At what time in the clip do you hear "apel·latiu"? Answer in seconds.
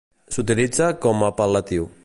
1.37-1.91